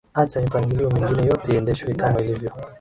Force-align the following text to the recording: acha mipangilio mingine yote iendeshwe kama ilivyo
acha 0.21 0.41
mipangilio 0.43 0.89
mingine 0.91 1.21
yote 1.29 1.47
iendeshwe 1.51 1.93
kama 1.93 2.19
ilivyo 2.21 2.51